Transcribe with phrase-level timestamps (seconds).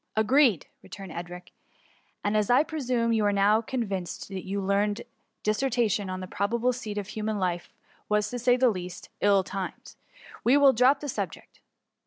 [0.01, 1.51] *^" Agreed!'' returned Edric;"
[2.25, 5.03] and as I pre sume you are now convinced your learned
[5.43, 7.71] dis sertation on the probable seat of human life
[8.09, 9.93] was, to say the least, ill timed,
[10.43, 11.59] we will drop the sub ject.